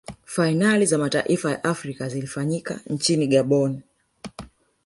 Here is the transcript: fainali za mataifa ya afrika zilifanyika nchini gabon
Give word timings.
fainali 0.25 0.85
za 0.85 0.97
mataifa 0.97 1.51
ya 1.51 1.63
afrika 1.63 2.09
zilifanyika 2.09 2.79
nchini 2.87 3.27
gabon 3.27 3.81